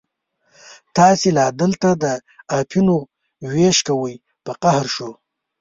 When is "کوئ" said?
3.87-4.15